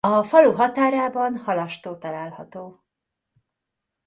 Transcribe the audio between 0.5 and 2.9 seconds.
határában halastó található.